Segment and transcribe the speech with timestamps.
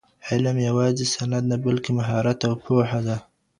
[0.27, 3.17] علم یوازې سند نه، بلکې مهارت او پوهه ده.